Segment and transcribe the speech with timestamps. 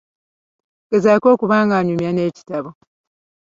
[0.89, 2.69] Gezaako okuba ng'anyumya n'ekitabo.